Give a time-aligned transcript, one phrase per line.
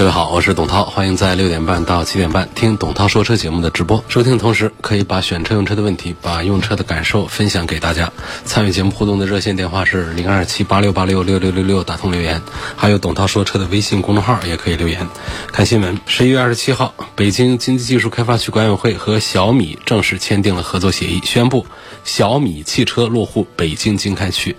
[0.00, 4.02] 各位好，我是董涛，欢迎在六点半到七点半听董涛说车节目的直播。
[4.08, 8.10] 收听的同时，可以把选车用车的问题、把用车的感受分享给大家。
[8.46, 12.40] 参与节目互动的热线电话是零二七八六八六六六六六，打通留言。
[12.76, 15.06] 还有董涛说车的微信公众号也可以留言。
[15.52, 21.66] 看新闻，十一月二十七号，北京经济技术开发区管委会和小米正式签订了合作协议，宣布
[22.04, 24.56] 小米汽车落户北京经开区。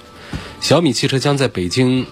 [0.59, 2.05] 小米汽车将在北京。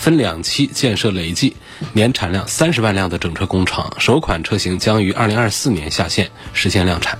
[0.00, 1.54] 分两期建设累计
[1.92, 7.18] 年产量三十万辆的整车工厂，首款车型将于二零二四年下线实现量产。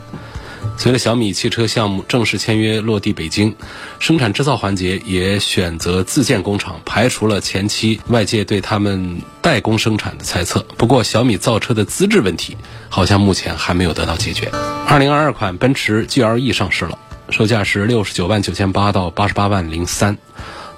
[0.79, 3.55] 随着小米汽车项目正式签约落地北京，
[3.99, 10.65] 生产制造环节也选择自建工厂，排除了前期外界对他们代工生产的猜测。
[10.79, 12.57] 不过，小米造车的资质问题
[12.89, 14.51] 好像目前还没有得到解决。
[14.87, 20.17] 二零二二款奔驰 GLE 上市了，售价是六十九万九千八到八十八万零三。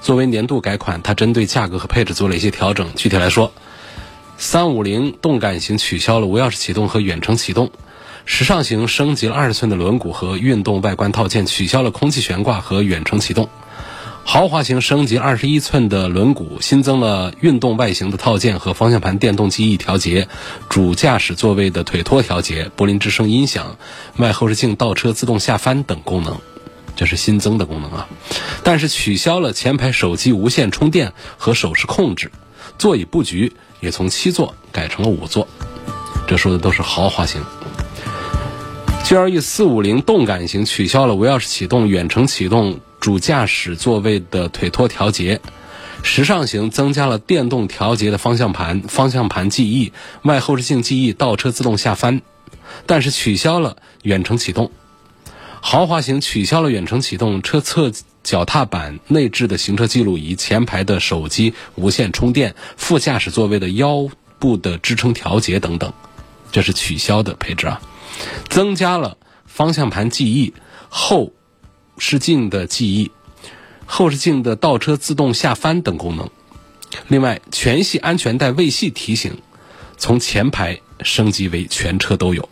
[0.02, 2.92] 作为年度改款，它针对价格和配置做了一些调整。
[2.96, 3.52] 具体来说，
[4.36, 7.70] 三五零动感型取消了无钥匙启动和远程启动，
[8.24, 13.46] 时尚型升级了二十寸的轮毂和运动外观套件，取消了空气悬挂和远程启动；
[14.24, 20.26] 豪华型升级二十一寸的轮毂，新增了运动外形的套件和方向盘电动记忆调节、
[20.68, 23.76] 主驾驶座位的腿托调节、柏林之声音响、
[24.16, 26.40] 外后视镜倒车自动下翻等功能。
[26.94, 28.08] 这是新增的功能啊，
[28.62, 32.30] 但是取消了前排手机无线充电和手势控制，
[32.78, 35.48] 座椅布局也从七座改成了五座。
[36.26, 37.42] 这说的都是豪华型。
[39.04, 45.40] GLE 四五零动感型取消了无钥匙启动、远程启动、主驾驶座位的腿托调节，
[46.02, 49.92] 时尚型增加了电动调节的方向盘、方向盘记忆、
[50.22, 52.22] 外后视镜记忆、倒车自动下翻，
[52.86, 54.70] 但是取消了远程启动。
[55.64, 57.92] 豪华型取消了远程启动、车侧
[58.24, 64.08] 脚踏板内置的行车记录仪、前排的手机无线充电、副驾驶座位的腰
[64.40, 65.92] 部的支撑调节等等，
[66.50, 67.80] 这是取消的配置啊。
[68.50, 70.52] 增加了方向盘记忆、
[70.88, 71.32] 后
[71.96, 73.12] 视镜的记忆、
[73.86, 76.28] 后视镜的倒车自动下翻等功能。
[77.06, 79.38] 另外，全系安全带未系提醒
[79.96, 82.48] 从前排升级为全车都有。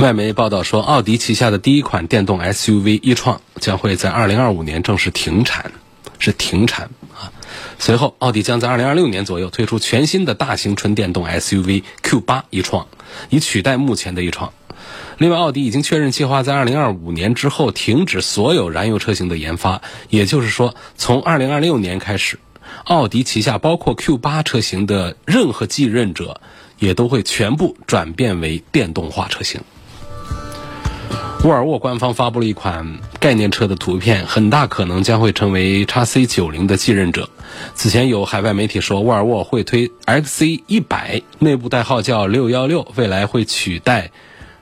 [0.00, 5.72] 外媒报道说，奥迪旗下的第一款电动 SUV 一创将会在2025年正式停产，
[6.18, 7.30] 是停产啊。
[7.78, 12.86] 随后，奥迪将在2026年左右推出全新的大型纯电动 SUV Q8 一创，
[13.28, 14.54] 以取代目前的一创。
[15.18, 22.38] 另外，奥迪已经确认计划在2025年之后停止所有燃油车型的研发，也就是说，从2026年开始，
[22.84, 26.40] 奥迪旗下包括 Q8 车型的任何继任者
[26.78, 29.60] 也都会全部转变为电动化车型。
[31.44, 37.30] 沃尔沃官方发布了一款概念车的图片，很大可能将会成为 x C 九零的继任者。
[37.74, 44.10] 此前有海外媒体说，沃尔沃会推 X C 一百，内部代号叫六幺六，未来会取代。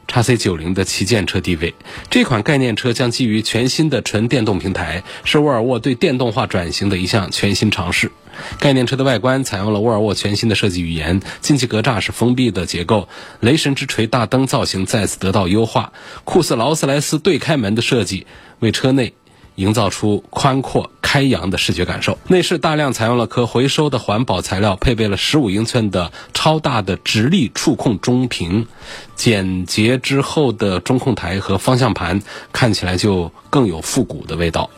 [0.06, 1.75] 叉 C 九零的旗舰车地位，
[2.09, 8.10] 这款概念车将基于全新的纯电动平台，是沃尔沃对电动化转型的一项全新尝试。
[8.59, 13.09] 概念车的外观采用了沃尔沃全新的设计语言，进气格栅是封闭的结构，
[13.41, 15.93] 雷神之锤大灯造型再次得到优化，
[16.25, 18.27] 酷似劳斯莱斯对开门的设计，
[18.60, 19.15] 为车内。
[19.59, 22.16] 营造出宽阔开扬的视觉感受。
[22.28, 28.69] 内饰大量采用了可回收的环保材料，配备了十五英寸的超大的直立触控中屏，
[29.16, 32.22] 简洁之后的中控台和方向盘
[32.53, 34.71] 看起来就更有复古的味道。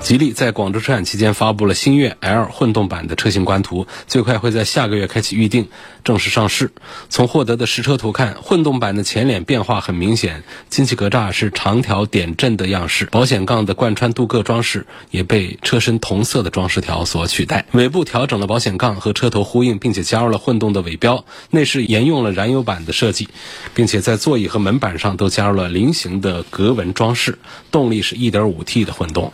[0.00, 5.68] 吉利在广州车展期间发布了星越 L 混动版的车型官图，最快会在下个月开启预定，
[6.02, 6.72] 正式上市。
[7.10, 17.66] 从获得的实车图看，混动版的前脸变化很明显，进气格栅是长条点阵的样式，保险杠的贯穿镀铬装饰也被车身同色的装饰条所取代。
[17.72, 21.26] 尾部调整了保险杠和车头呼应，并且加入了混动的尾标。
[21.50, 23.28] 内饰沿用了燃油版的设计，
[23.74, 27.38] 并且在座椅和门板上都加入了菱形的格纹装饰。
[27.70, 29.30] 动力是一点五 T 的混动。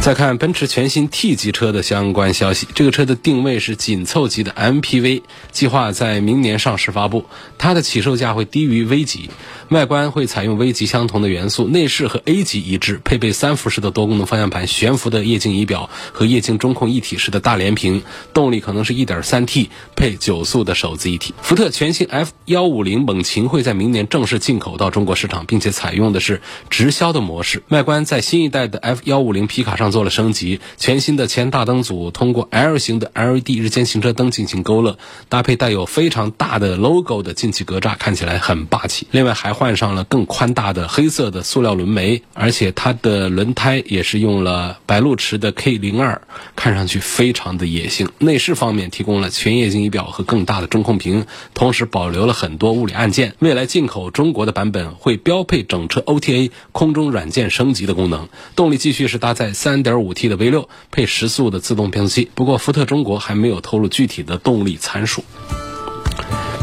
[0.00, 7.26] 再看奔驰全新 T 级车的相关消息，这个车的定位是紧凑级的 MPV，计划在明年上市发布。
[7.58, 9.28] 它的起售价会低于 V 级，
[9.68, 18.02] 外观会采用 V 级相同的元素，内饰和 A 级一致，配备三辐式的多功能方向盘、悬浮的液晶仪表和液晶中控一体式的大连屏。
[18.32, 21.34] 动力可能是一点三 T 配九速的手自一体。
[21.42, 27.62] 福特全新 F 幺五零猛禽会在明年正式进口到中国市场，并且采用的是直销的模式。
[27.68, 34.98] 外观在新一代的 F 幺五零皮卡上做了升级，全新的前大灯组通过 L 型的 LED 日间行车灯进行勾勒，
[35.28, 39.06] 搭配带有非常大的 logo 的进气格栅，看起来很霸气。
[39.10, 46.22] 另外还换上了更宽大的黑色的塑料轮眉，而且它的轮胎也是用了白鹿池的 K 零二，
[46.56, 48.08] 看上去非常的野性。
[48.18, 53.34] 内饰方面提供了全液晶仪表和更大的中控屏，同时保留了很多物理按键。
[53.38, 58.28] 未来进口中国的版本会标配整车 OTA 空中软件升级的功能。
[58.56, 62.30] 动力继续是搭载三 3.5T 的 V6，配十速的自动变速器。
[62.34, 65.24] 不过福特中国还没有透露具体的动力参数。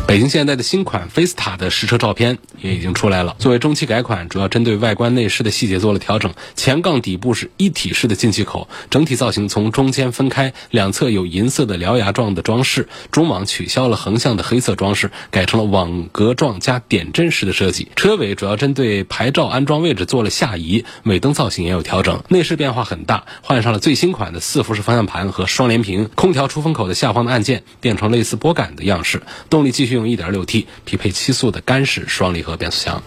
[0.07, 3.35] 北京现代的新款菲斯塔的实车照片也已经出来了。
[3.39, 6.33] 作为中期改款，主要针对外观内饰的细节做了调整。
[6.55, 12.87] 前杠底部是一体式的进气口，整体造型从中间分开，两侧有银色的獠牙状的装饰。
[13.11, 17.89] 中网取消了横向的黑色装饰，改成了网格状加点阵式的设计。
[17.97, 22.23] 车尾主要针对牌照安装位置做了下移，尾灯造型也有调整。
[22.29, 26.09] 内饰变化很大，换上了最新款的四辐式方向盘和双联屏。
[26.15, 29.21] 空调出风口的下方的按键变成类似拨杆的样式。
[29.49, 29.96] 动力继续。
[29.97, 33.03] 用 1.6T 匹配七速的干式双离合变速箱。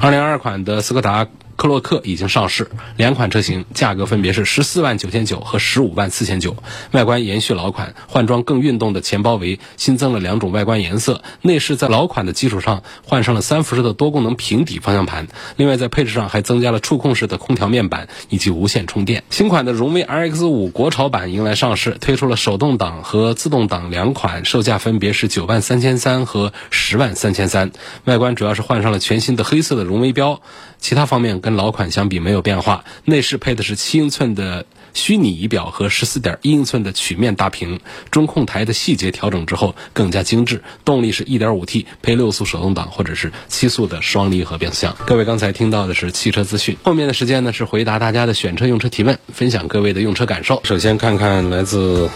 [0.00, 1.26] 2022款的斯柯达。
[1.60, 6.56] 克洛克已经上市，两款车型价格分别是十四万九千九和十五万四千九。
[6.92, 11.22] 外观延续老款，换装更运动的前包围，新增了两种外观颜色。
[11.42, 15.28] 内饰在老款的基础上换上了三辐式的多功能平底方向盘。
[15.56, 19.22] 另外在配置上还增加了触控式的空调面板以及无线充电。
[19.28, 27.70] 新款的荣威 RX 五国潮版迎来上市，推出了手动挡和自动挡两款，售价分别是九万三千三和十万三千三。
[28.06, 30.40] 外观主要是换上了全新的黑色的荣威标。
[30.82, 37.80] 其他方面跟跟老款相比没有变化，内饰配的是七英寸的虚拟仪表和十四点一英寸的曲面大屏，
[38.12, 40.62] 中控台的细节调整之后更加精致。
[40.84, 44.96] 动力是一点五 T 配六速手动挡或者是七速的双离合变速箱。
[45.04, 50.60] 各位刚才听到的是汽车资讯，后面的时间呢是回答大家的选车用车提问，分享各位的用车感受。
[50.62, 52.08] 首先看看来自。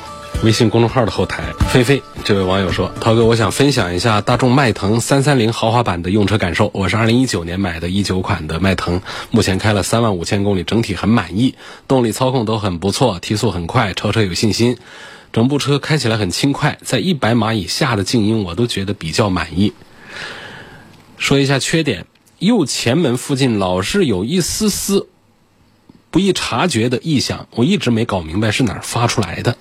[0.42, 6.70] 微信公众号的后台，菲菲这位网友说：“涛哥，我想分享一下大众迈腾三三零豪华版的用车感受。
[6.74, 9.00] 我是二零一九年买的一九款的迈腾，
[9.30, 11.54] 目前开了三万五千公里，整体很满意，
[11.88, 14.76] 动力操控都很不错，提速很快，超车有信心。
[15.32, 19.72] 整部车开起来很轻快，在一百码以下的静音我都觉得比较满意。
[21.16, 22.06] 说一下缺点，
[22.38, 25.08] 右前门附近老是有一丝丝
[26.10, 29.56] 不易察觉的异响，我一直没搞明白是哪儿发出来的。”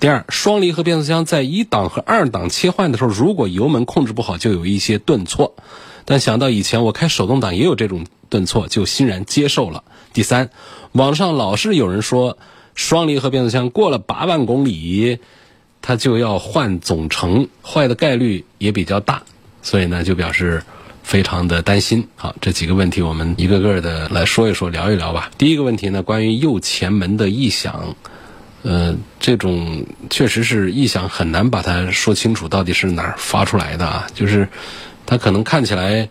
[0.00, 5.54] 第二，双离合变速箱在一档和二档切换的时候，如果油门控制不好，就有一些顿挫。
[6.06, 9.84] 但想到以前我开手动挡也有这种顿挫，就欣然接受了。
[10.14, 10.48] 第三，
[10.92, 12.38] 网上老是有人说
[12.74, 15.18] 双离合变速箱过了八万公里，
[15.82, 19.24] 它就要换总成，坏的概率也比较大，
[19.60, 20.62] 所以呢就表示
[21.02, 22.08] 非常的担心。
[22.16, 25.30] 好，这几个问题我们一个个的来说一说，聊一聊吧。
[25.36, 27.96] 第一个问题呢，关于右前门的异响。
[28.62, 34.06] 呃，这种确实是异响，很难把它说清楚到底是哪儿发出来的啊。
[34.14, 34.46] 就是
[35.06, 36.08] 它可能看起来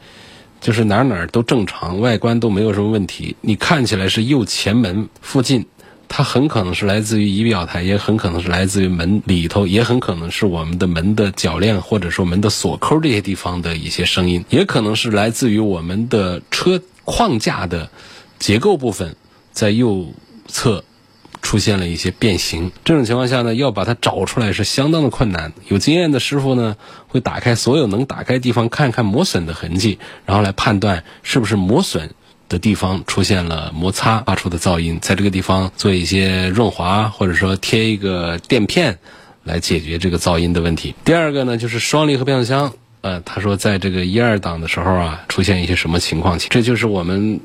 [0.59, 3.35] 就是哪儿哪儿都正常，外观都没有什么问题。
[3.41, 5.63] 你看起来是右前门附近，
[6.07, 17.89] 它很可能是来自于仪表台，也很可能是来自于门里头，也很可能是我们的门的铰链或者说门的锁扣这些地方的一些声音，也可能是来自于我们的车框架的
[18.39, 19.15] 结构部分
[19.51, 20.11] 在右
[20.47, 20.83] 侧。
[21.41, 25.53] 出现了一些变形，这种情况下呢，要把它找出来是相当的困难。
[25.67, 26.75] 有经验的师傅呢，
[27.07, 32.11] 会打开所有能打开地方，看看磨损的痕迹，然后来判断是不是磨损
[32.49, 38.99] 的地方出现了摩擦发出的噪音，在这个地方做一些润滑，或者说贴一个垫片，
[39.43, 40.93] 来解决这个噪音的问题。
[41.05, 46.37] 第二个呢，就是双离合变速箱，呃，他说在这个一二档的时候啊，出现一些什么情况？
[46.37, 47.39] 这就是我们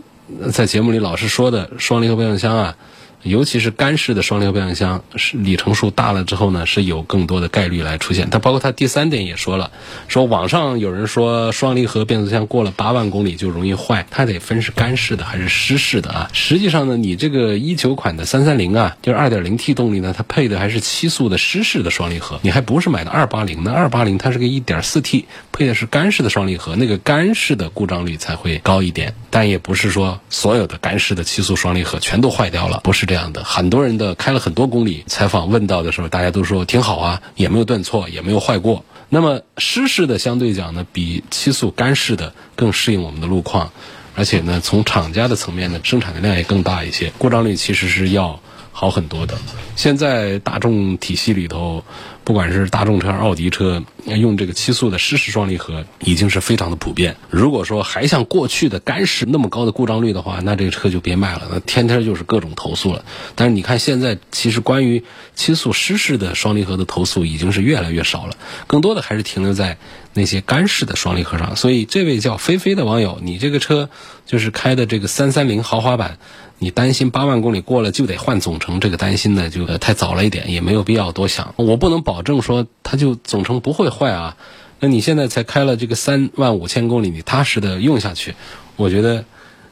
[0.53, 2.77] 在节目里老是说的双离合变速箱啊。
[3.25, 8.29] 尤其是干式的双离合变速箱，是里程数大了之后呢，是有更多的概率来出现。
[8.31, 9.71] 它包括它第三点也说了，
[10.09, 16.31] 说网上有人说双离合变速箱过了八万公里就容易坏，它得分是干式的还是湿式的啊。
[16.33, 23.73] 实际上呢，你这个一九款的三三零啊，就是二点零 T 动力呢，它配的还是七速的湿式的双离合，你还不是买的二八零呢？
[23.73, 25.25] 二八零它是个一点四 T，
[25.55, 29.15] 配的是干式的双离合，那个干式的故障率才会高一点。
[29.31, 33.15] 但也不是说所有的干式的七速双离合全都坏掉了，不是这。
[33.15, 33.45] 样的。
[33.45, 38.85] 很多人的开了很多公里，采访问到的时候，大家都说挺好啊，也没有顿挫，也没有坏过。
[39.09, 43.71] 那么湿式的相对讲呢，比七速干式的更适应我们的路况，
[44.17, 48.41] 而且呢，从厂家的层面呢，生产的量也更大一些，故障率其实是要
[48.73, 49.39] 好很多的。
[49.77, 51.85] 现在大众体系里头。
[52.25, 57.17] 不管是大众车、奥迪车，用这个七速的湿式双离合已经是非常的普遍。
[57.29, 63.05] 如果说还像过去的干式那么高的故障率的话，那这个车就别卖了，那天天就是各种投诉了。
[63.35, 65.05] 但是你看现在，其实关于
[65.35, 69.77] 七速湿式的双离合的投诉已经是越来越少了，更多的还是停留在
[70.15, 71.57] 那些干式的双离合上。
[71.57, 73.91] 所以这位叫菲菲的网友，你这个车
[74.25, 76.17] 就是开的这个三三零豪华版。
[76.61, 81.53] 你担心八万公里过了就得换总成，这个担心呢就太早了一点，也没有必要多想。
[81.57, 84.37] 我不能保保证说它就总成不会坏啊。
[84.79, 88.37] 那你现在才开了这个三万五千公里，你踏实的用下去，
[88.77, 89.25] 我觉得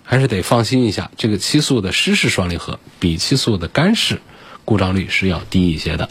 [0.02, 1.12] 还是得放心一下。
[1.16, 4.20] 这个七速的湿式双离合比七速的干式
[4.64, 6.08] 故障率是要低一些的。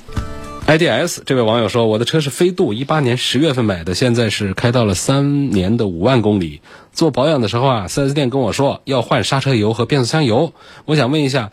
[0.68, 6.62] ids 这位网友说，我的车是飞度，一八年十月份买的，现在是开到了三年的五万公里。
[6.94, 10.54] 做保养的时候啊，4S 店跟我说要换刹车油和变速箱油。
[10.86, 11.52] 我想问一下，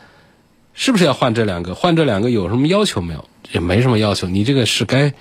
[0.72, 1.74] 是不是要换这两个？
[1.74, 3.24] 换这两个有什么要求没有？
[3.52, 5.12] 也没什么要求，你这个是该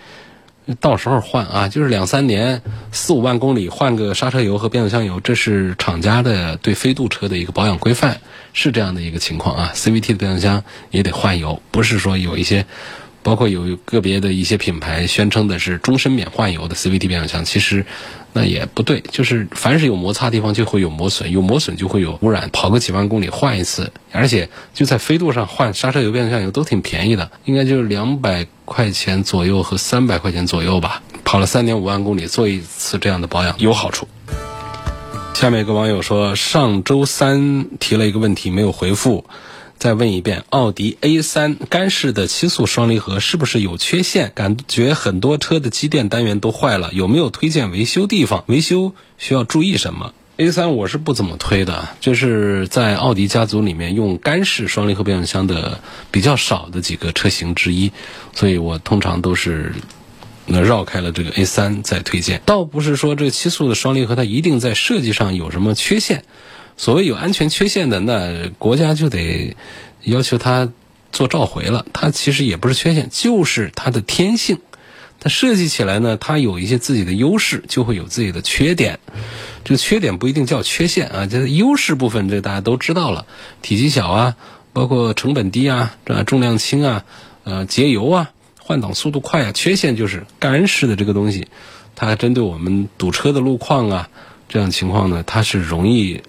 [0.80, 8.20] 到时候换啊，就是两三年四五万公里换个刹车油和变速箱油，这是厂家的对飞度车的一个保养规范，
[8.54, 9.72] 是这样的一个情况啊。
[9.74, 12.66] CVT 的变速箱也得换油，不是说有一些。
[13.28, 17.86] 包括有个别的一些品牌宣称的是终身免换油的 CVT 变速箱，其实
[18.32, 19.04] 那也不对。
[19.12, 22.50] 就是凡是有摩擦地方就会有磨损，有磨损就会有污染。
[22.54, 31.04] 跑个几万公里换一次，而且就在飞度上换刹车油、变速箱油都挺便宜的，应该就是两百块钱左右和三百块钱左右吧。
[31.26, 34.08] 跑了三点五万公里做一次这样的保养有好处。
[35.34, 39.26] 下面一个网友说，上周三提了一个问题没有回复。
[39.78, 44.32] 再问一遍，奥迪 A3 干式的七速双离合是不是有缺陷？
[44.34, 48.44] 感觉很多车的机电单元都坏了，有没有推荐维修地方？
[48.48, 55.80] 维修需要注意什么？A3 我是不怎么推的，就是在奥迪家族里面用干式双离合变速箱的
[56.10, 57.92] 比较少的几个车型之一，
[58.34, 59.74] 所以我通常都是
[60.48, 62.42] 那绕开了这个 A3 再推荐。
[62.46, 66.24] 倒不是说这个七速的双离合它一定在设计上有什么缺陷。
[66.78, 69.58] 所谓有安全缺陷的，那国家就得
[70.04, 70.72] 要求他
[71.12, 71.86] 做召回了。
[71.92, 74.60] 它其实也不是缺陷，就是它的天性。
[75.20, 79.00] 它设计起来呢，它有一些自己的优势，就会有自己的缺点。
[79.64, 83.26] 这个缺点不一定叫缺陷啊，这优势部分这大家都知道了，
[83.64, 84.36] 体积小啊，
[84.72, 87.04] 包括成本低啊，重量轻啊，
[87.44, 88.30] 呃，节油啊，
[88.60, 89.52] 换挡速度快啊。
[89.52, 91.48] 缺陷就是干式的这个东西，
[91.96, 94.10] 它针对我们堵车的路况啊，
[94.48, 96.22] 这样情况呢，它是容易。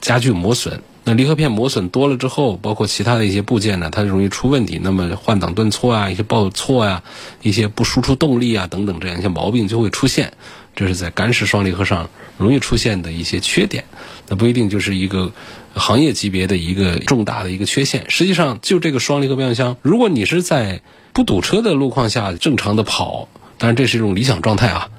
[0.00, 4.80] 加剧磨损，那离合片磨损多了之后，包括其他的一些部件呢，它容易出问题。
[4.82, 7.02] 那么换挡顿挫啊，一些报错啊，
[7.42, 10.32] 一些不输出动力啊等等这样一些毛病就会出现。
[10.74, 13.84] 这是在干式双离合上容易出现的一些缺点，
[14.28, 15.32] 那不一定就是一个
[15.72, 18.04] 行业级别的一个重大的一个缺陷。
[18.10, 20.82] 实际上，就这个双离合变速箱，如果你是在
[21.14, 23.26] 不堵车的路况下正常的跑，
[23.56, 24.90] 当然这是一种理想状态啊。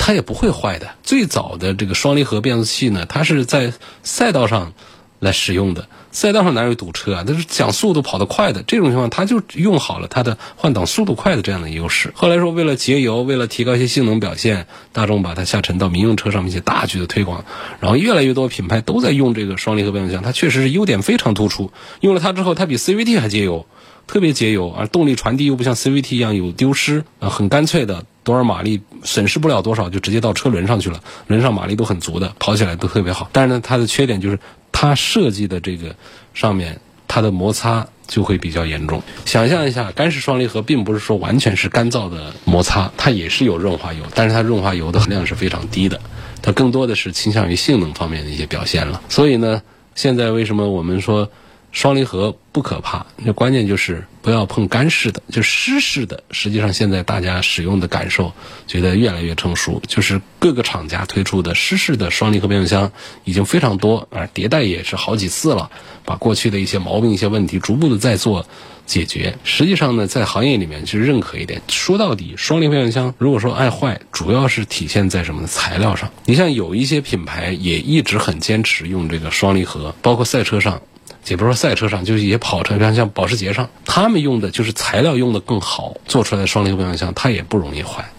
[0.00, 0.88] 它也不会坏的。
[1.02, 4.72] 最早的这个双离合变速器呢，它是在赛道上
[5.18, 5.86] 来使用的。
[6.10, 7.24] 赛道上哪有堵车啊？
[7.24, 8.64] 它是讲速度跑得快的。
[8.66, 12.12] 这种情况，它就用好了它的换挡速度快的这样的优势。
[12.16, 17.44] 后来说，为了节油，为了提高一些性能表现，大众把它下沉到民用车上面去大举的推广。
[17.78, 21.70] 然后越来越多品牌都在用这个双离合变速箱，它确实是优点非常突出。
[22.00, 23.66] 用了它之后，它比 CVT 还节油。
[24.10, 33.30] 特别节油，而动力传递又不像 CVT 一样有丢失，啊，很干脆的，多少马力损失不了多少，就直接到车轮上去了，轮上马力都很足的，跑起来都特别好。
[33.30, 34.36] 但是呢，它的缺点就是
[34.72, 35.94] 它设计的这个
[36.34, 39.00] 上面，它的摩擦就会比较严重。
[39.26, 46.00] 想象一下，干式双离合并不是说完全是干燥的摩擦，它也是有润滑油，但是它润滑油的含量是非常低的，
[46.42, 49.00] 它更多的是倾向于性能方面的一些表现了。
[49.08, 49.62] 所以呢，
[49.94, 51.30] 现在为什么我们说？
[51.72, 56.24] 双离合不可怕，那关键就是不要碰干式的，就湿式的。
[56.32, 58.32] 实际上，现在大家使用的感受
[58.66, 62.90] 觉得越来越成熟，就是各个厂家推出的湿式的双离合变速箱
[63.24, 65.70] 已经非常多啊，迭代也是好几次了，
[66.04, 68.46] 把过去的一些毛病、一些问题逐步的在做
[68.84, 69.38] 解决。
[69.44, 75.46] 实际上呢，在行业里面其实认可一点，说到底，双离合变速箱如果说爱坏，主要是体现在什么？
[75.46, 76.10] 材料上。
[76.24, 80.82] 你像有一些品牌也一直很坚持用这个双离合，包括赛车上。
[81.30, 88.10] 也不是说赛车上，就是一些跑车，像像保时捷上，他们用的就是材料用的更好，做出来的双离合变速箱它也不容易坏。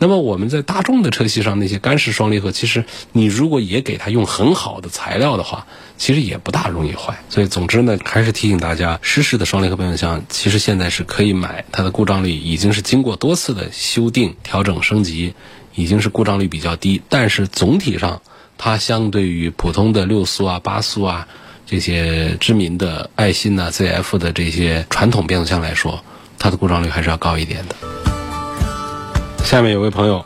[0.00, 7.18] 那么我们在大众的车系上那些干式双离合，其实你如果也给它用很好的材料的话，其实也不大容易坏。
[7.28, 15.34] 所以总之呢，还是提醒大家，湿式的双离合变速箱其实现在是可以买，它的故障率已经是经过多次的修订、调整、升级，
[15.74, 17.02] 已经是故障率比较低。
[17.08, 18.22] 但是总体上，
[18.56, 21.26] 它相对于普通的六速啊、八速啊。
[21.70, 26.02] 这些知名的爱信呐、ZF 的这些传统变速箱来说，
[26.38, 27.76] 它的故障率还是要高一点的。
[29.44, 30.24] 下面有位朋友，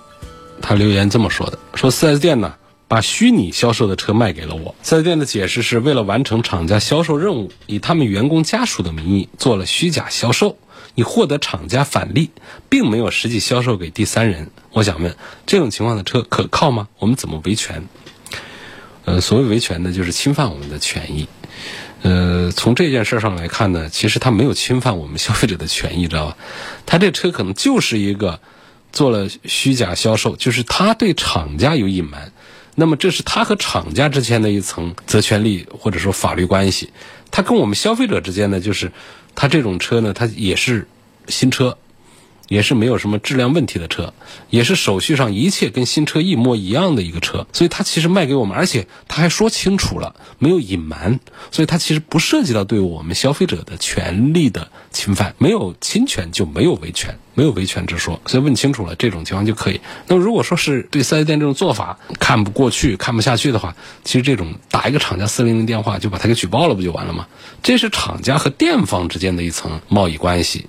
[0.60, 2.54] 他留言这么说的：说四 S 店呢
[2.86, 10.56] 把虚拟销售的车卖给了我四 S 店的解释是为了完成厂家销售任务，以他们员工家属的名义做了虚假销售，
[10.94, 12.30] 以获得厂家返利，
[12.68, 14.48] 并没有实际销售给第三人。
[14.70, 16.86] 我想问，这种情况的车可靠吗？
[17.00, 17.84] 我们怎么维权？
[19.04, 21.26] 呃，所谓维权呢，就是侵犯我们的权益。
[22.02, 26.36] 呃，从这件事上来看呢，其实他没有侵犯我们消费者的权益，知道吧？
[26.86, 28.40] 他这车可能就是一个
[28.92, 32.32] 做了虚假销售，就是他对厂家有隐瞒。
[32.74, 36.90] 那么这是他和厂家之间的一层责权利或者说法律关系。
[37.30, 38.90] 他跟我们消费者之间呢，就是
[39.34, 40.88] 他这种车呢，他也是
[41.28, 41.76] 新车。
[42.48, 44.12] 也是没有什么质量问题的车，
[44.50, 51.18] 也是手续上一切跟新车一模一样的一个车，所以它其实卖给我们，而且他还说清楚了，没有隐瞒，
[51.50, 59.80] 所以它其实不涉及到对我们消费者的权利的侵犯，没有侵权就没有维权，没有维权之说，所以问清楚了这种情况就可以。
[60.06, 67.26] 那么如果说是对四 S 店这种做法看不过去、看不下去的话，其实这种打一个厂家四零零电话就把他给举报了不就完了吗？
[67.62, 70.66] 这是厂家和店方之间的一层贸易关系。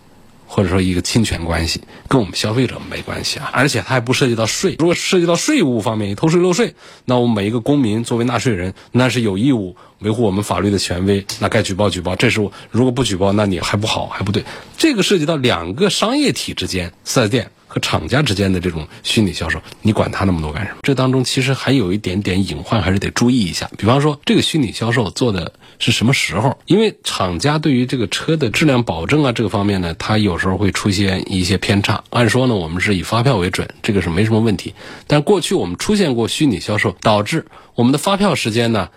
[0.54, 4.76] 或者说一个侵权关系跟我们消费者没关系啊，而且它还不涉及到税。
[4.78, 12.16] 如果涉及到税务方面偷税漏税，那我们每一个公民作为纳税人，那是有义务维护我们法律的权威，那该举报举报。
[12.16, 14.46] 这时候如果不举报，那你还不好还不对。
[14.78, 17.50] 这个涉及到两个商业体之间，四 S 店。
[17.74, 20.78] 和厂家之间的这种虚拟销售，你管他那么多干什么？
[20.84, 23.68] 这当中其实还有一点点隐患，还是得注意一下。
[23.80, 26.56] 比方说，这个虚拟销售做的是什么时候？
[26.68, 32.04] 因为厂家对于这个车的质量保证啊这个方面呢，它有时候会出现一些偏差。
[32.12, 34.76] 按说呢，我们是以发票为准，这个是没什么问题。
[35.08, 38.90] 但过去我们出现过虚拟销售，导致我们的发票时间呢，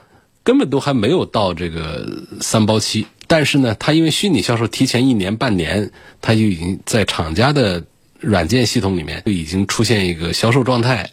[0.45, 2.07] 根本都还没有到这个
[2.43, 3.07] 三包期。
[3.27, 5.91] 但是呢，它因为虚拟销售提前一年半年，
[6.21, 7.83] 它就已经在厂家的。
[8.21, 11.11] 软件系统里面就已经出现一个销售状态，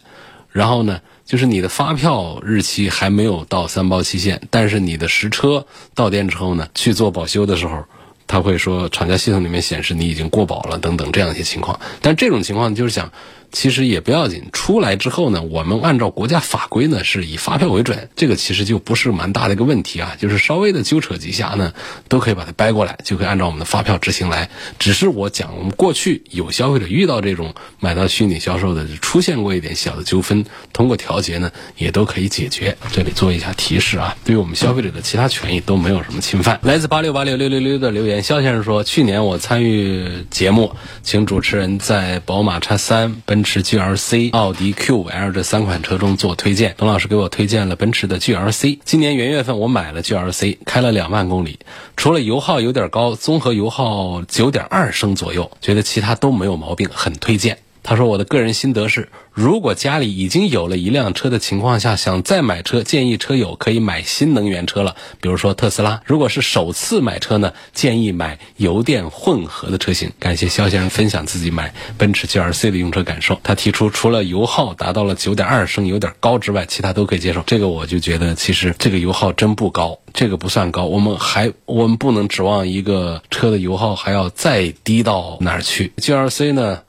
[0.52, 7.84] 然后呢，就是你的发票日期还没有到三包期限，但是你的实车到店之后呢，去做保修的时候，
[8.28, 11.80] 他会说厂家系统里面显示你已经过保了等等这样一些情况。
[12.02, 13.12] 但这种情况就是想。
[13.54, 21.72] 其实也不要紧，出来之后呢，我们按照国家法规呢，是以发票为准，这个其实就不是蛮大的一个问题啊，就是稍微的纠扯几下呢，
[22.10, 24.50] 都可以把它掰过来，就可以按照我们的发票执行来。
[24.80, 32.76] 只是我讲，我们过去有消费者遇到这种买到虚拟销售的，出现过一点小的纠纷，通过调节呢，也都可以解决。
[32.92, 36.60] 这里做一下提示啊，对于我们消费者的其他权益都没有什么侵犯。
[36.64, 43.43] 来自八六八六六六六的留言，肖先生说，去年我参与节目，请主持人在宝马叉三奔。
[43.44, 48.80] 奔驰 GLC、奥迪 Q5L 这三款车中做推荐，董老师给我推荐了奔驰的 GLC。
[48.86, 51.60] 今年元月份我买了 GLC，开了两万公里，
[51.98, 57.58] 除了油耗有点高，综合油耗九点二升左右，觉得其他都没有毛病，很推荐。
[57.84, 66.02] 他说：“我的个人心得是，如果家里已经有了一辆车的情况下，想再买车，建议车友可以买新能源车了，比如说特斯拉。
[66.06, 73.38] 如果是首次买车呢，建议买油电混合的车型。”感谢肖先生分享自己买奔驰 GLC 的用车感受。
[73.44, 77.44] 他提出，除了油耗达到了九点二升有点高之外，其他都可以接受。
[77.46, 80.86] 这个我就觉得，其实这个油耗真不高，这个不算高。
[80.86, 85.92] 我们还我们不能指望一个车的油耗还要再低到哪儿去。
[85.98, 86.80] GLC 呢？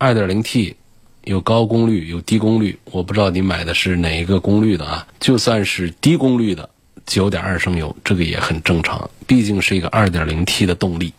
[0.00, 0.76] 二点零 T
[1.24, 5.06] 有高功率有低功率，我不知道你买的是哪一个功率的啊？
[5.20, 6.70] 就算是低功率的，
[7.04, 9.10] 九点二升油，这个也很正常。
[9.26, 11.12] 毕竟是一个二点零 T 的动力，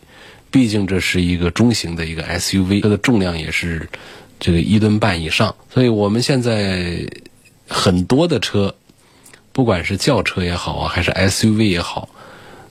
[0.50, 3.88] 毕竟这是一个中型的一个 SUV，它的重量也是
[4.40, 5.54] 这个一吨半以上。
[5.72, 7.06] 所以我们现在
[7.68, 8.74] 很多的车，
[9.52, 12.08] 不管是轿车也好啊，还是 SUV 也好，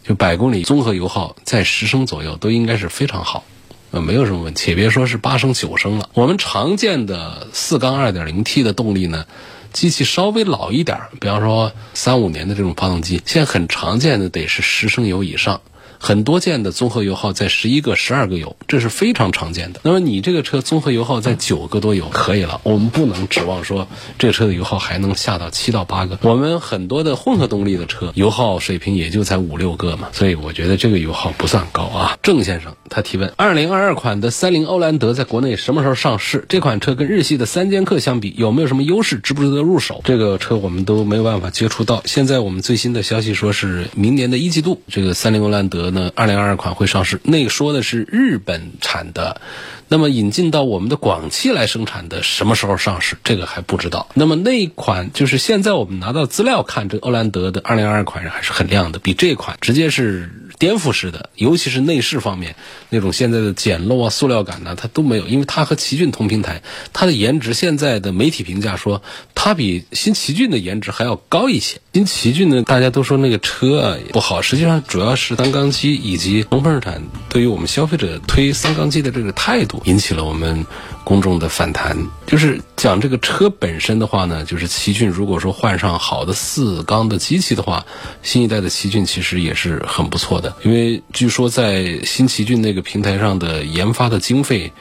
[0.03, 3.45] 就百公里综合油耗在十升左右，都应该是非常好。
[3.91, 6.09] 呃，没有什么问题，且别说是八升九升了。
[6.13, 9.25] 我们常见的四缸二点零 T 的动力呢，
[9.73, 15.59] 机器稍微老一点，比方说三五年的这种发动机，现在很常见的得是十升油以上，
[16.03, 19.81] 很多件的综合油耗在十一个、十二个油，这是非常常见的。
[19.83, 23.87] 那么你这个车综合油耗在九个多油可以了，我们不能指望说
[24.17, 26.17] 这个车的油耗还能下到七到八个。
[26.23, 32.17] 我们很多的混合动力的车油耗水平也就才五六个嘛，所以我觉得这个油耗不算高啊。
[32.23, 36.45] 郑先生他提问：二零二二款的三菱欧蓝德在国内什么时候上市？
[36.49, 39.19] 这款车跟日系的三剑客相比，有没有什么优势？
[39.19, 40.01] 值不值得入手？
[40.03, 42.01] 这个车我们都没有办法接触到。
[42.05, 47.19] 现在我们最新的消息说是明年的一季度，这个三菱欧蓝德呢，二零二二款会上市。
[47.23, 49.39] 那个说的是日本产的，
[49.87, 53.17] 那么引进到我们的广汽来生产的，什么时候上市？
[53.23, 54.07] 这个还不知道。
[54.13, 62.55] 那么那一款就是现在我们拿到资料看，这欧蓝德的二零二二款还是很亮的，比这款直接是颠覆式的，尤其是内饰方面
[62.89, 66.61] 那种现在的简陋啊、塑料感呢，它都没有，因为它和奇骏同平台，
[66.93, 69.01] 它的颜值现在的媒体评价说，
[69.35, 71.79] 它比新奇骏的颜值还要高一些。
[71.93, 80.65] 新奇骏呢，大家都说那个车啊不好，实际上主要是三缸机以及东风日产对于我们消费者推三缸机的这个态度，引起了我们
[81.03, 81.97] 公众的反弹。
[82.25, 87.85] 就是讲这个车本身的话呢，就是奇骏如果说换上好的四缸的机器的话，
[88.23, 90.55] 新一代的奇骏其实也是很不错的。
[90.63, 94.71] 因为据说在新奇骏那个平台上的研发的经费。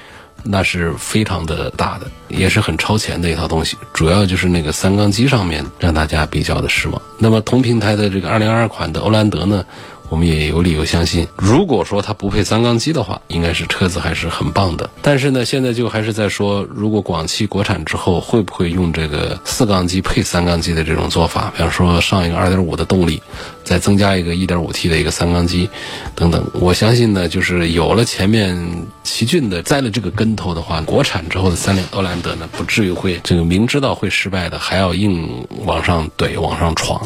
[0.45, 3.77] 那是非常的大的，也是很超前的一套东西。
[3.93, 7.01] 主要就是那个三缸机上面让大家比较的失望。
[7.19, 9.65] 那么同平台的这个二零二二款的欧蓝德呢，
[10.09, 14.89] 我们也有理由相信，如果说它不配三缸机的话，应该是车子还是很棒的。
[15.03, 23.23] 但是呢，现在就还是在说，如果广汽国产之后会不会用这个四缸机配三缸机的这种做法，比方说上一个二点五的动力。
[23.71, 25.71] 再增加一个 1.5T 的一个三缸机，
[26.17, 28.59] 等等，我相信呢，就是有了前面
[29.05, 37.01] 奇骏的栽了这个跟头的话，国产之后的三菱欧蓝德呢，不至于会这个明知道会失败的，还要硬往上怼、往上闯。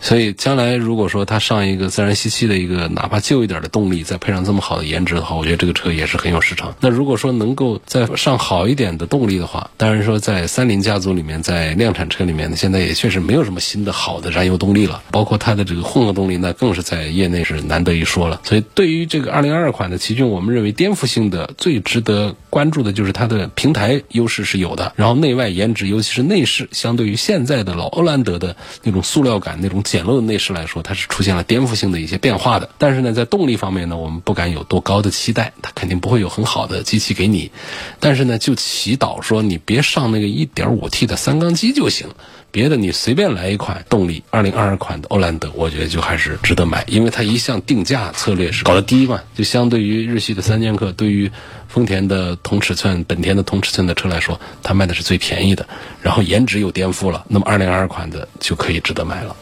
[0.00, 6.74] 所以将来如果说它上一个自然吸气的一个哪怕旧一点的动力，再配上这么好的颜值的话，我觉得这个车也是很有市场。
[6.80, 15.89] 那如果说能够再上好一点的动力的话，当然说在三菱家族里面，在量产车里面呢，现在也确实没有什么新的好的燃油动力了，包括它的这个。
[15.90, 32.70] 混合动力那更是在业内是难得一说了，所以对于这个二零二二款的奇骏，我们认为颠覆性的最值得关注的就是它的平台优势是有的，然后内外颜值，尤其是内饰，相对于现在的老欧蓝德的那种塑料感、那种简陋的内饰来说，它是出现了颠覆性的一些变化的。
[32.78, 37.50] 但是呢，在动力方面呢，我们不敢有多高的期待，它肯定不会有很好的机器给你。
[37.98, 42.06] 但是呢，就祈祷说你别上那个一点五 T 的三缸机就行。
[42.52, 51.30] 别的你随便来一款动力，二零二二款的欧蓝德，我觉得就还是值得买，因为它一向定价策略是搞得低嘛，就相对于日系的三剑客，对于
[51.70, 55.66] 丰田的同尺寸、本田的同尺寸的车来说，它卖的是最便宜的，
[56.02, 59.36] 然后颜值又颠覆了，那么二零二二款的就可以值得买了。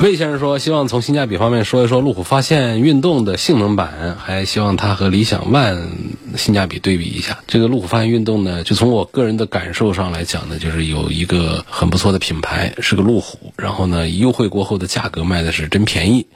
[0.00, 5.88] 魏先生说，希望从性价比方面说一说路虎发现运动的性能版，还希望它和理想 ONE
[6.36, 7.38] 性价比对比一下。
[7.46, 16.26] 这个路虎发现运动呢，就从我个人的感受上来讲呢，就是有一个很不错的品牌，是个路虎，然后呢，优惠过后的价格卖的是真便宜，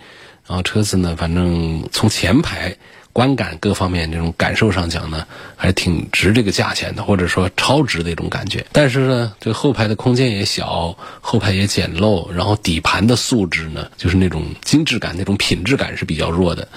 [0.46, 2.77] 然后车子呢，反正从前排。
[3.18, 5.26] 观感各方面这种感受上讲呢，
[5.57, 8.64] 还挺值这个价钱的，或者说超值的一种感觉。
[8.70, 16.68] 但是呢，这后排的空间也小，后排也简陋，然后底盘的素质呢，就是那种精致感、那种品质感是比较弱的。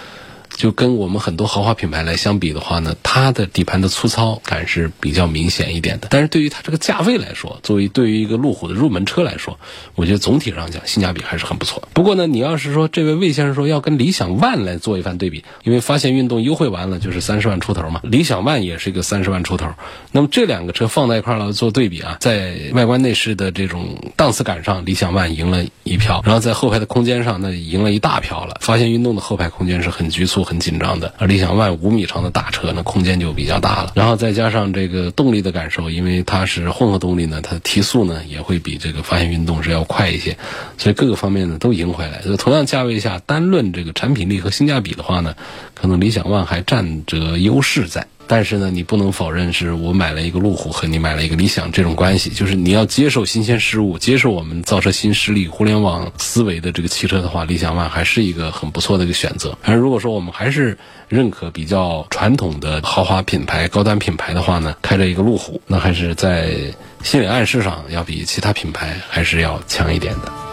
[0.61, 6.09] 就跟我们很多豪华品牌来相比的话呢，它的底盘的粗糙感是比较明显一点的。
[6.11, 9.57] 但是对于它这个价位来说，作为对于一个路虎的入门车来说，
[9.95, 11.89] 我觉得总体上讲性价比还是很不错。
[11.93, 19.65] 不过呢，你要是说这位魏先生说要跟理想 ONE 来做一番对比，因为发现运动优惠完了就是三十万出头嘛，理想 ONE 也是一个三十万出头。
[20.11, 28.57] 那么这两个车放在一块儿了做对比啊，在外观内饰的这种档次感上，理想 ONE 赢了一票，然后在后排的空间上，那赢了一大票了。
[28.61, 30.45] 发现运动的后排空间是很局促。
[30.51, 33.93] 很紧张的，而理想 ONE 五米长的大车呢，空间就比较大了。
[33.95, 40.37] 然后再加上这个动力的感受，因为它是混合动力呢，它的提速呢也会比这个发现运动是要快一些，
[40.77, 42.21] 所以各个方面呢都赢回来。
[42.21, 45.35] 所以同样价位下，单论这个产品力和性价比的话呢，
[45.73, 48.07] 可能理想 ONE 还占着优势在。
[48.31, 59.57] 但是呢，你不能否认是我买了一个路虎和你买了一个理想这种关系，就是你要接受新鲜事物，接受我们造车新势力、互联网思维的这个汽车的话，理想 ONE 还是一个很不错的一个选择。
[59.63, 60.77] 而如果说我们还是
[61.09, 70.50] 认可比较传统的豪华品牌、高端品牌的话呢，开着一个路虎，那还是在心理暗示上要比其他品牌还是要强一点的。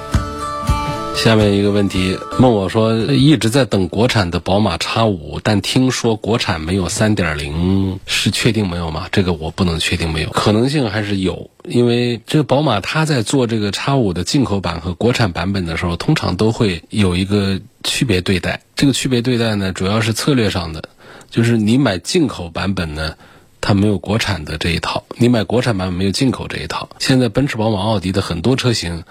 [1.18, 9.08] 下面一个问题，问我说一直在等国产的宝马 X 五，但听说国产没有三点零，是确定没有吗？
[9.10, 18.62] 这个我不能确定没有，可能性还是有，因为这个宝马它在做这个 X 五的进口版和国产版本的时候，通常都会有一个区别对待。
[18.76, 20.84] 这个区别对待呢，主要是策略上的，
[21.32, 23.14] 就是你买进口版本呢，
[23.60, 26.88] 它没有国产的这一套；你买国产版本没有进口这一套。
[27.00, 29.02] 现在奔驰、宝马、奥迪的很多车型。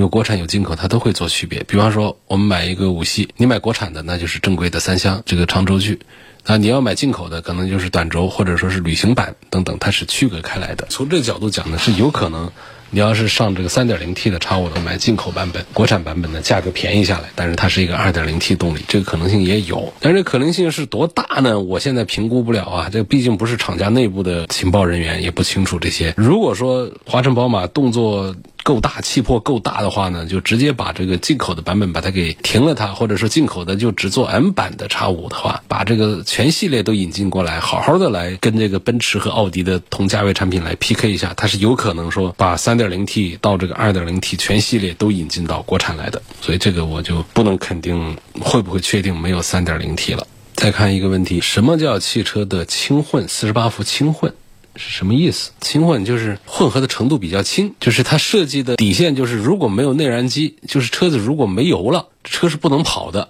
[0.00, 1.62] 有国产有进口，它都会做区别。
[1.64, 6.00] 比方说，我们买一个五系，你买国产的那就是正规的三厢这个长轴距，
[6.46, 10.86] 那，你要买进口的可能就是短轴或者说是旅行版等等，它是区隔开来的。
[10.88, 12.50] 从这个角度讲呢，是有可能。
[12.92, 19.92] 你要是上这个 3.0T 的叉五的买进口版本，国产版本的价格便宜下来，但是它是一个 2.0T 动力，这个可能性也有。
[20.00, 21.60] 但是这可能性是多大呢？
[21.60, 26.12] 我现在评估不了啊，这毕竟不是厂家内部的情报人员，也不清楚这些。
[26.16, 42.79] 如果说华晨宝马动作够大，气魄够大的话呢，就直接把这个进口的版本把它给停了它，或者说进口的就只做 M 版的叉五的话，把这个全系列都引进过来，好好的来跟这个奔驰和奥迪的同价位产品来 PK 一下，它是有可能说把三。
[42.80, 50.26] 点零 T 到这个二点零 T 全系列都引进到国产来的，所以这个我就不能肯定会不会确定没有三点零 T 了。
[50.54, 53.28] 再看一个问题，什么叫汽车的轻混？
[53.28, 54.32] 四十八伏轻混
[54.76, 55.50] 是什么意思？
[55.60, 63.28] 轻混就是混合的程度比较轻，就是它设计的底线就是如果没有内燃机，就是车子如果没油了，车是不能跑的。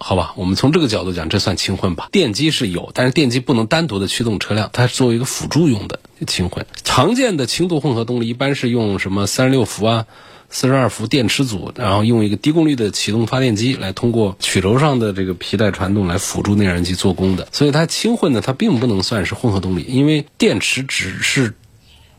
[0.00, 2.08] 好吧，我们从这个角度讲，这算轻混吧？
[2.12, 6.64] 电机是有，但是电机不能单独的驱动车辆，它是作为一个辅助用的轻混。
[6.84, 10.06] 常见的轻度混合动力一般是用什么三十六伏啊、
[10.50, 17.48] 四十二伏电池组，然后用一个低功率的启动发电机来通过曲轴上的这个皮带传动来辅助内燃机做功的。
[17.50, 21.54] 所以它轻混呢，它并不能算是混合动力，因为电池只是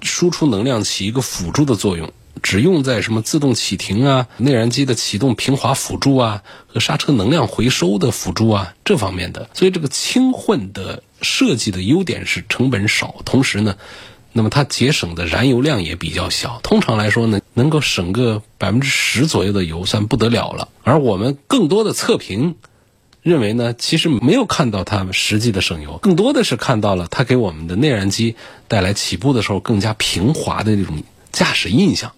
[0.02, 2.12] 输出能量起一个辅助的作用。
[2.42, 13.76] 只用在什么自动启停啊、内燃机的启动平滑辅助啊和刹车能量回收的辅助啊这方面的，所以这个轻混的设计的优点是成本少，同时呢，
[14.32, 16.60] 那么它节省的燃油量也比较小。
[16.64, 20.70] 通常来说呢，能够省个百分之十左右的油算不得了了。
[20.84, 22.56] 而我们更多的测评
[23.22, 28.36] 认为呢，其实没有看到它实际的省油，更多的是看到了它给我们的内燃机
[28.68, 32.14] 带来起步的时候更加平滑的这种驾驶印象。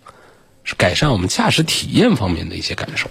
[0.64, 3.10] 是改善我们驾驶体验方面的一些感受。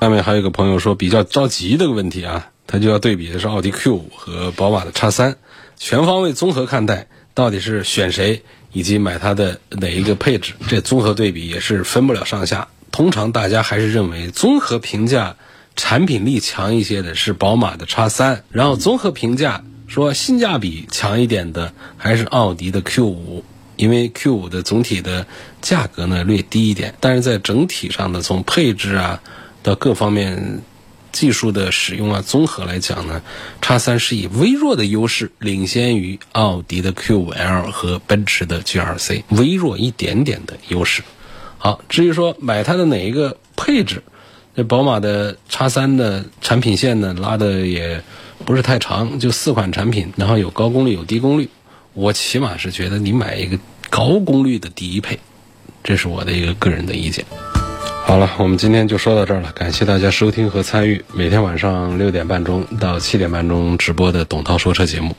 [0.00, 5.36] 下面还有一个朋友说比较着急的问题啊，他就要对比的是奥迪 Q 五和宝马的叉三，
[5.76, 12.68] 全方位综合看待，到底是选谁，以及买它的哪一个配置，这综合对比也是分不了上下。
[12.90, 15.36] 通常大家还是认为综合评价
[15.76, 23.44] 产品力强一些的是宝马的叉三，然后综合评价说性价比强一点的还是奥迪的 Q 五。
[23.76, 25.26] 因为 Q 五的总体的
[25.60, 29.20] 价格呢略低一点，但是在整体上呢，从配置啊
[29.62, 30.60] 到各方面
[31.10, 33.22] 技术的使用啊综合来讲呢，
[33.60, 41.02] 叉三是以微弱的优势领先于奥迪的 Q 五 L 和奔驰的 GLC，微弱一点点的优势。
[41.58, 44.02] 好，至于说买它的哪一个配置，
[44.56, 48.02] 这宝马的叉三的产品线呢拉的也
[48.44, 51.48] 不是太长，就四款产品，然后有高功率有低功率。
[51.94, 53.58] 我起码是觉得你买一个
[53.90, 55.18] 高功率的低配，
[55.84, 57.24] 这是我的一个个人的意见。
[58.04, 65.14] 好了，我们今天就说到这儿了，感谢大家收听和参与每天晚上六点半钟到七点半钟直播的董涛说车节目。